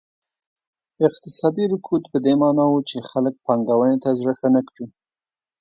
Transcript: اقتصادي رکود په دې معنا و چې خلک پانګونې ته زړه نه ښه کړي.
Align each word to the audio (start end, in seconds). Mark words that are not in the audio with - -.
اقتصادي 1.07 1.65
رکود 1.73 2.03
په 2.11 2.17
دې 2.25 2.33
معنا 2.41 2.65
و 2.69 2.75
چې 2.89 2.97
خلک 3.09 3.33
پانګونې 3.45 3.97
ته 4.03 4.09
زړه 4.19 4.33
نه 4.55 4.61
ښه 4.65 4.65
کړي. 4.69 4.85